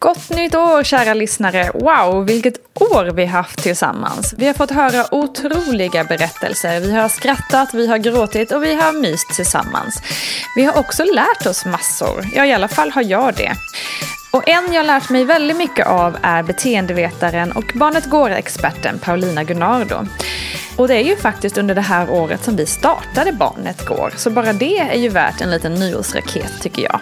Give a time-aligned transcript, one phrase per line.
[0.00, 1.70] Gott nytt år kära lyssnare!
[1.74, 4.34] Wow, vilket år vi haft tillsammans.
[4.38, 6.80] Vi har fått höra otroliga berättelser.
[6.80, 10.02] Vi har skrattat, vi har gråtit och vi har myst tillsammans.
[10.56, 12.26] Vi har också lärt oss massor.
[12.34, 13.52] Ja, i alla fall har jag det.
[14.32, 20.06] Och en jag lärt mig väldigt mycket av är beteendevetaren och Barnet Går-experten Paulina Gunnardo.
[20.76, 24.30] Och det är ju faktiskt under det här året som vi startade Barnet Går, så
[24.30, 27.00] bara det är ju värt en liten nyårsraket tycker jag.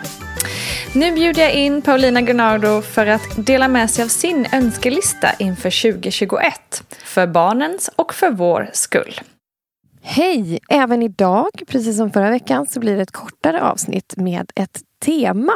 [0.97, 5.93] Nu bjuder jag in Paulina Gunnardo för att dela med sig av sin önskelista inför
[5.93, 6.83] 2021.
[7.05, 9.21] För barnens och för vår skull.
[10.09, 10.59] Hej!
[10.69, 15.53] Även idag, precis som förra veckan, så blir det ett kortare avsnitt med ett tema,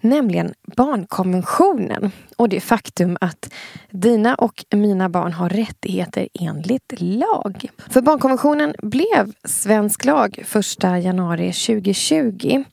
[0.00, 3.52] nämligen barnkonventionen och det faktum att
[3.90, 7.70] dina och mina barn har rättigheter enligt lag.
[7.90, 12.64] För barnkonventionen blev svensk lag 1 januari 2020.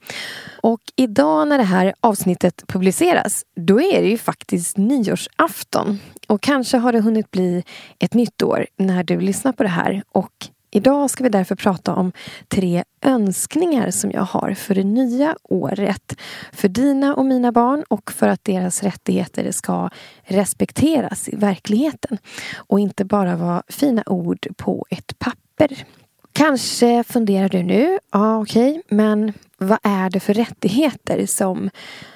[0.61, 5.99] Och idag när det här avsnittet publiceras, då är det ju faktiskt nyårsafton.
[6.27, 7.63] Och kanske har det hunnit bli
[7.99, 10.03] ett nytt år när du lyssnar på det här.
[10.11, 12.11] Och Idag ska vi därför prata om
[12.47, 16.15] tre önskningar som jag har för det nya året.
[16.53, 19.89] För dina och mina barn och för att deras rättigheter ska
[20.23, 22.17] respekteras i verkligheten.
[22.55, 25.85] Och inte bara vara fina ord på ett papper.
[26.33, 31.69] Kanske funderar du nu, ja okej, okay, men vad är det för rättigheter som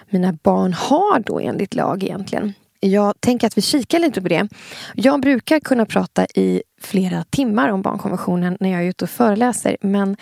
[0.10, 2.54] mina barn har då enligt lag egentligen?
[2.80, 4.48] Jag tänker att vi kikar lite på det.
[4.96, 9.78] Jag brukar kunna prata i flera timmar om barnkonventionen när jag är ute och föreläser.
[9.82, 10.18] Men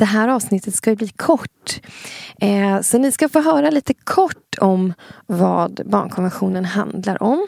[0.00, 1.80] det här avsnittet ska ju bli kort.
[2.40, 4.94] Eh, så ni ska få höra lite kort om
[5.26, 7.46] vad barnkonventionen handlar om.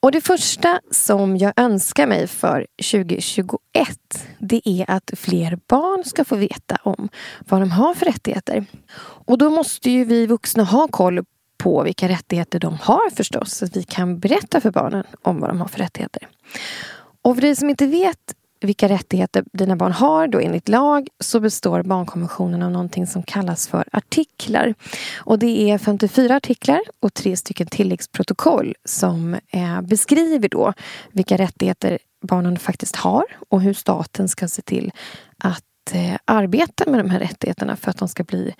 [0.00, 3.58] Och det första som jag önskar mig för 2021
[4.38, 7.08] det är att fler barn ska få veta om
[7.48, 8.66] vad de har för rättigheter.
[9.26, 11.24] Och då måste ju vi vuxna ha koll
[11.58, 13.54] på vilka rättigheter de har förstås.
[13.54, 16.28] Så att vi kan berätta för barnen om vad de har för rättigheter.
[17.22, 21.40] Och för dig som inte vet vilka rättigheter dina barn har då enligt lag så
[21.40, 24.74] består barnkonventionen av någonting som kallas för artiklar.
[25.16, 30.72] Och det är 54 artiklar och tre stycken tilläggsprotokoll som eh, beskriver då
[31.12, 34.92] vilka rättigheter barnen faktiskt har och hur staten ska se till
[35.38, 38.54] att eh, arbeta med de här rättigheterna för att de ska bli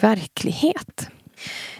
[0.00, 1.10] verklighet.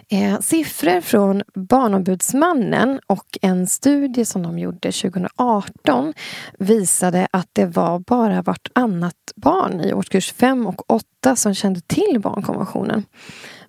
[0.09, 6.13] Eh, siffror från Barnombudsmannen och en studie som de gjorde 2018
[6.59, 12.19] visade att det var bara vartannat barn i årskurs 5 och 8 som kände till
[12.19, 13.05] barnkonventionen.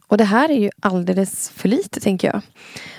[0.06, 2.40] Och det här är ju alldeles för lite, tänker jag.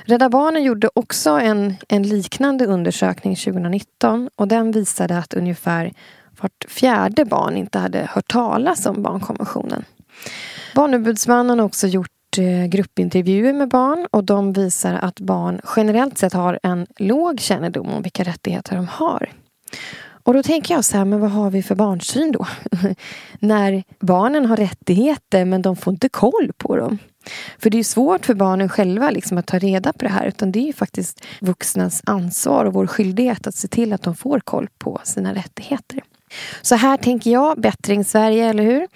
[0.06, 5.94] Rädda Barnen gjorde också en, en liknande undersökning 2019 och den visade att ungefär
[6.42, 9.86] vart fjärde barn inte hade hört talas om barnkonventionen.
[10.76, 16.34] Barnombudsmannen har också gjort Eh, gruppintervjuer med barn och de visar att barn generellt sett
[16.34, 19.32] har en låg kännedom om vilka rättigheter de har.
[20.24, 22.48] Och då tänker jag så här, men vad har vi för barnsyn då?
[23.40, 26.98] När barnen har rättigheter men de får inte koll på dem.
[27.60, 30.52] För det är svårt för barnen själva liksom att ta reda på det här utan
[30.52, 34.40] det är ju faktiskt vuxnas ansvar och vår skyldighet att se till att de får
[34.40, 36.04] koll på sina rättigheter.
[36.62, 38.88] Så här tänker jag, bättring Sverige, eller hur?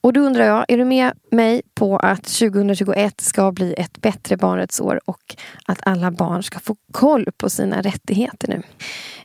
[0.00, 4.36] Och då undrar jag, är du med mig på att 2021 ska bli ett bättre
[4.36, 5.36] barnrättsår och
[5.66, 8.62] att alla barn ska få koll på sina rättigheter nu?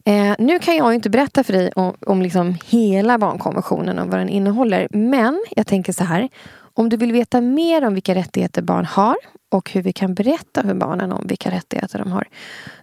[0.05, 4.19] Eh, nu kan jag inte berätta för dig om, om liksom hela barnkonventionen och vad
[4.19, 4.87] den innehåller.
[4.91, 6.29] Men jag tänker så här.
[6.77, 9.15] Om du vill veta mer om vilka rättigheter barn har
[9.51, 12.27] och hur vi kan berätta för barnen om vilka rättigheter de har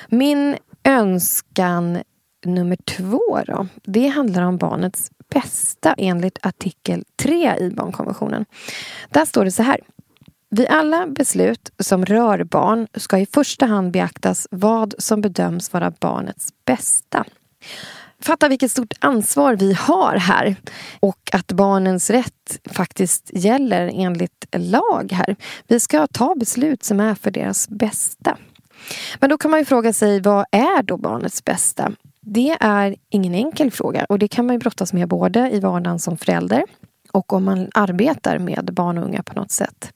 [0.10, 2.00] Min önskan
[2.46, 8.46] nummer två då, det handlar om barnets bästa enligt artikel 3 i barnkonventionen.
[9.10, 9.80] Där står det så här.
[10.56, 15.92] Vid alla beslut som rör barn ska i första hand beaktas vad som bedöms vara
[16.00, 17.26] barnets bästa.
[18.22, 20.56] Fatta vilket stort ansvar vi har här
[21.00, 25.36] och att barnens rätt faktiskt gäller enligt lag här.
[25.68, 28.38] Vi ska ta beslut som är för deras bästa.
[29.20, 31.92] Men då kan man ju fråga sig, vad är då barnets bästa?
[32.22, 36.00] Det är ingen enkel fråga och det kan man ju brottas med både i vardagen
[36.00, 36.64] som förälder
[37.12, 39.94] och om man arbetar med barn och unga på något sätt.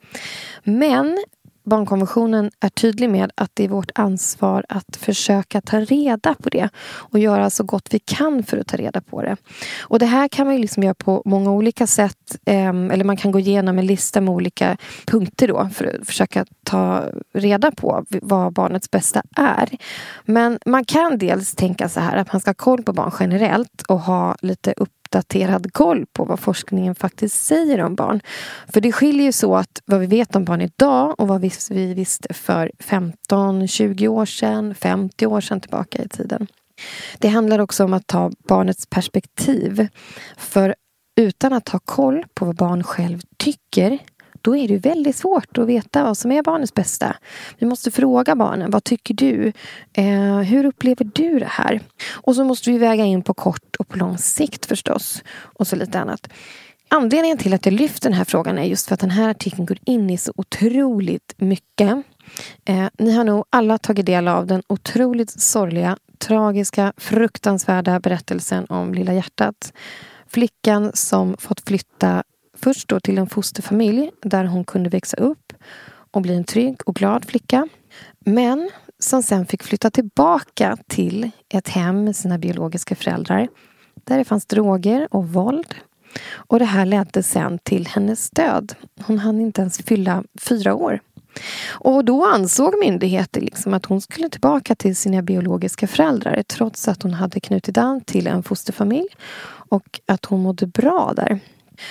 [0.63, 1.17] Men
[1.65, 6.69] barnkonventionen är tydlig med att det är vårt ansvar att försöka ta reda på det
[6.85, 9.37] och göra så gott vi kan för att ta reda på det.
[9.81, 12.24] Och det här kan man liksom göra på många olika sätt.
[12.45, 16.45] Ehm, eller man kan gå igenom en lista med olika punkter då för att försöka
[16.63, 17.03] ta
[17.33, 19.77] reda på vad barnets bästa är.
[20.25, 23.81] Men man kan dels tänka så här att man ska ha koll på barn generellt
[23.87, 28.21] och ha lite upp uppdaterad koll på vad forskningen faktiskt säger om barn.
[28.67, 31.93] För det skiljer ju så att vad vi vet om barn idag och vad vi
[31.93, 36.47] visste för 15, 20 år sedan, 50 år sedan tillbaka i tiden.
[37.19, 39.87] Det handlar också om att ta barnets perspektiv.
[40.37, 40.75] För
[41.15, 43.99] utan att ha koll på vad barn själv tycker
[44.45, 47.15] då är det väldigt svårt att veta vad som är barnets bästa.
[47.57, 49.51] Vi måste fråga barnen, vad tycker du?
[49.93, 51.81] Eh, hur upplever du det här?
[52.11, 55.23] Och så måste vi väga in på kort och på lång sikt förstås.
[55.37, 56.29] Och så lite annat.
[56.89, 59.65] Anledningen till att jag lyfter den här frågan är just för att den här artikeln
[59.65, 62.03] går in i så otroligt mycket.
[62.65, 68.93] Eh, ni har nog alla tagit del av den otroligt sorgliga, tragiska, fruktansvärda berättelsen om
[68.93, 69.73] Lilla hjärtat.
[70.35, 72.23] Flickan som fått flytta
[72.57, 75.53] Först då till en fosterfamilj där hon kunde växa upp
[76.11, 77.67] och bli en trygg och glad flicka.
[78.19, 83.47] Men som sen fick flytta tillbaka till ett hem med sina biologiska föräldrar
[84.03, 85.75] där det fanns droger och våld.
[86.29, 88.75] Och det här ledde sen till hennes död.
[89.01, 90.99] Hon hann inte ens fylla fyra år.
[91.69, 97.03] Och då ansåg myndigheter liksom att hon skulle tillbaka till sina biologiska föräldrar trots att
[97.03, 99.07] hon hade knutit an till en fosterfamilj
[99.69, 101.39] och att hon mådde bra där.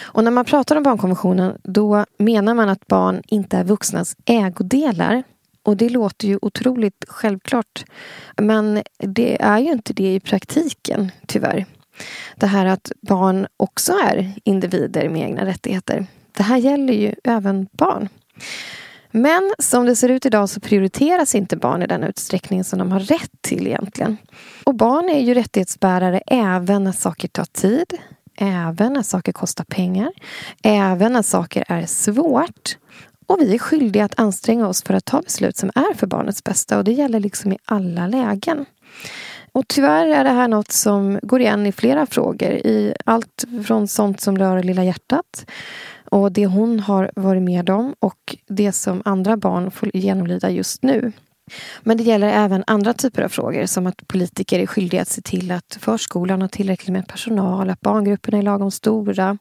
[0.02, 5.22] Och när man pratar om barnkonventionen då menar man att barn inte är vuxnas ägodelar.
[5.62, 7.84] Och det låter ju otroligt självklart.
[8.36, 11.66] Men det är ju inte det i praktiken, tyvärr.
[12.36, 16.06] Det här att barn också är individer med egna rättigheter.
[16.32, 18.08] Det här gäller ju även barn.
[19.16, 22.92] Men som det ser ut idag så prioriteras inte barn i den utsträckning som de
[22.92, 24.16] har rätt till egentligen.
[24.64, 27.99] Och barn är ju rättighetsbärare även när saker tar tid,
[28.37, 30.12] även när saker kostar pengar,
[30.62, 32.76] även när saker är svårt.
[33.26, 36.44] Och vi är skyldiga att anstränga oss för att ta beslut som är för barnets
[36.44, 38.66] bästa och det gäller liksom i alla lägen.
[39.52, 42.50] Och tyvärr är det här något som går igen i flera frågor.
[42.50, 45.47] I allt från sånt som rör Lilla hjärtat
[46.04, 50.82] och det hon har varit med om och det som andra barn får genomlida just
[50.82, 51.12] nu.
[51.82, 55.23] Men det gäller även andra typer av frågor som att politiker är skyldiga att se
[55.23, 59.38] till att förskolan har tillräckligt med personal, att barngrupperna är lagom stora.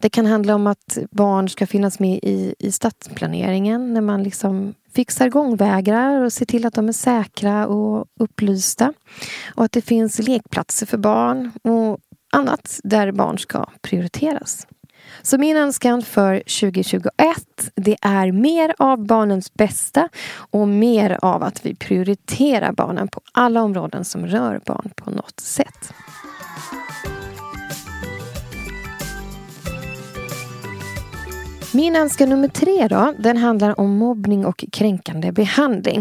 [0.00, 4.74] Det kan handla om att barn ska finnas med i, i stadsplaneringen när man liksom
[4.94, 8.92] fixar gångvägar och ser till att de är säkra och upplysta.
[9.54, 11.98] Och att det finns lekplatser för barn och
[12.32, 14.66] annat där barn ska prioriteras.
[15.22, 17.10] Så min önskan för 2021
[17.74, 20.08] det är mer av barnens bästa
[20.50, 25.40] och mer av att vi prioriterar barnen på alla områden som rör barn på något
[25.40, 25.92] sätt.
[31.72, 35.98] Min önskan nummer tre då, den handlar om mobbning och kränkande behandling.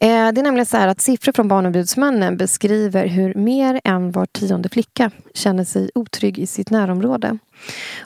[0.00, 4.26] Eh, det är nämligen så här att siffror från Barnombudsmannen beskriver hur mer än var
[4.26, 7.38] tionde flicka känner sig otrygg i sitt närområde.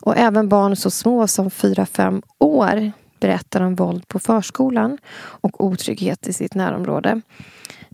[0.00, 6.26] Och även barn så små som 4-5 år berättar om våld på förskolan och otrygghet
[6.26, 7.20] i sitt närområde.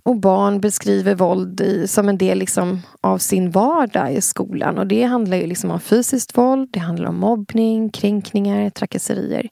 [0.05, 4.79] Och barn beskriver våld i, som en del liksom av sin vardag i skolan.
[4.79, 9.49] Och det handlar ju liksom om fysiskt våld, det handlar om mobbning, kränkningar, trakasserier.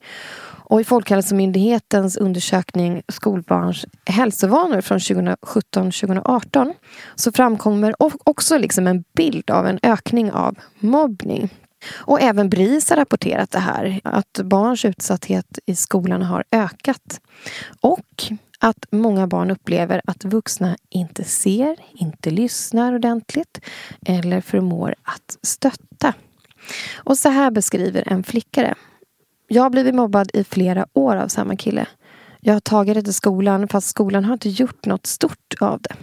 [0.73, 6.75] Och i Folkhälsomyndighetens undersökning Skolbarns hälsovanor från 2017-2018
[7.15, 7.95] så framkommer
[8.25, 11.51] också liksom en bild av en ökning av mobbning.
[11.93, 17.21] Och även BRIS har rapporterat det här, att barns utsatthet i skolan har ökat.
[17.81, 23.61] Och att många barn upplever att vuxna inte ser, inte lyssnar ordentligt
[24.07, 26.15] eller förmår att stötta.
[26.97, 28.75] Och så här beskriver en flicka det.
[29.49, 31.87] Jag har blivit mobbad i flera år av samma kille.
[32.41, 35.95] Jag har tagit det till skolan fast skolan har inte gjort något stort av det.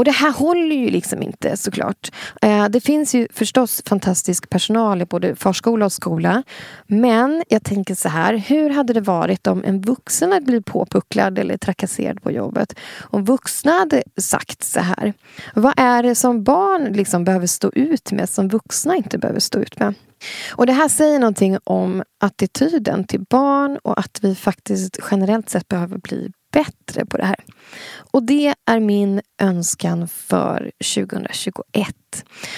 [0.00, 2.10] Och det här håller ju liksom inte såklart.
[2.42, 6.42] Eh, det finns ju förstås fantastisk personal i både förskola och skola.
[6.86, 11.38] Men jag tänker så här, hur hade det varit om en vuxen hade blivit påpucklad
[11.38, 12.78] eller trakasserad på jobbet?
[13.00, 15.12] Om vuxna hade sagt så här.
[15.54, 19.58] Vad är det som barn liksom behöver stå ut med som vuxna inte behöver stå
[19.58, 19.94] ut med?
[20.50, 25.68] Och det här säger någonting om attityden till barn och att vi faktiskt generellt sett
[25.68, 27.44] behöver bli bättre på det här.
[28.12, 31.96] Och det är min önskan för 2021.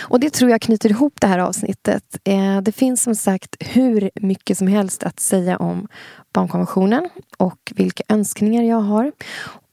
[0.00, 2.18] Och det tror jag knyter ihop det här avsnittet.
[2.24, 5.88] Eh, det finns som sagt hur mycket som helst att säga om
[6.32, 9.12] barnkonventionen och vilka önskningar jag har.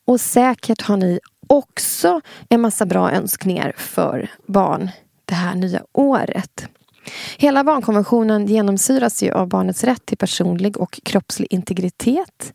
[0.05, 4.89] Och säkert har ni också en massa bra önskningar för barn
[5.25, 6.67] det här nya året.
[7.37, 12.53] Hela barnkonventionen genomsyras ju av barnets rätt till personlig och kroppslig integritet.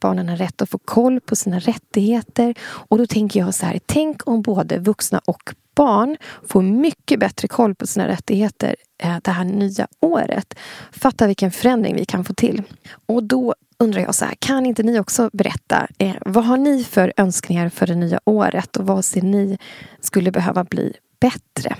[0.00, 2.54] Barnen har rätt att få koll på sina rättigheter.
[2.64, 6.16] Och då tänker jag så här, tänk om både vuxna och barn
[6.48, 10.54] får mycket bättre koll på sina rättigheter eh, det här nya året.
[10.92, 12.62] Fatta vilken förändring vi kan få till.
[13.06, 16.84] Och då undrar jag så här, kan inte ni också berätta eh, vad har ni
[16.84, 19.58] för önskningar för det nya året och vad ser ni
[20.00, 21.76] skulle behöva bli bättre?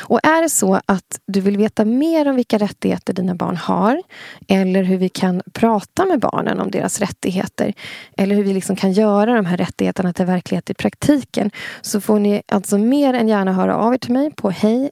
[0.00, 4.02] Och är det så att du vill veta mer om vilka rättigheter dina barn har
[4.48, 7.74] eller hur vi kan prata med barnen om deras rättigheter
[8.16, 11.50] eller hur vi liksom kan göra de här rättigheterna till verklighet i praktiken
[11.80, 14.90] så får ni alltså mer än gärna höra av er till mig på hej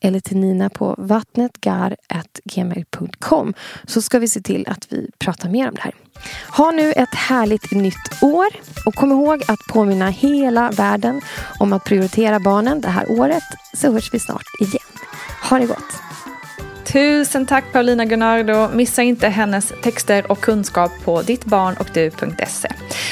[0.00, 3.54] eller till Nina på vattnetgar.gmail.com
[3.84, 5.94] så ska vi se till att vi pratar mer om det här.
[6.48, 8.46] Ha nu ett härligt nytt år
[8.86, 11.20] och kom ihåg att påminna hela världen
[11.58, 13.42] om att prioritera barnen det här året
[13.74, 15.08] så hörs vi snart igen.
[15.50, 16.02] Ha det gott!
[16.84, 18.68] Tusen tack Paulina Gunnardo.
[18.76, 22.68] Missa inte hennes texter och kunskap på dittbarnochdu.se.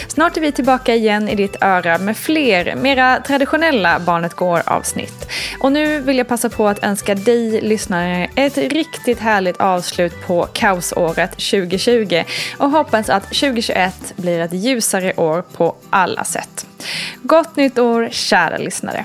[0.09, 5.29] Snart är vi tillbaka igen i ditt öra med fler, mera traditionella Barnet Går-avsnitt.
[5.61, 10.47] Och nu vill jag passa på att önska dig lyssnare ett riktigt härligt avslut på
[10.53, 12.25] kaosåret 2020
[12.59, 16.67] och hoppas att 2021 blir ett ljusare år på alla sätt.
[17.23, 19.05] Gott nytt år kära lyssnare!